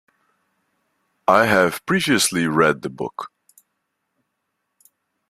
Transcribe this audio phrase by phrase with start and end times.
[1.27, 3.31] I have previously read the book.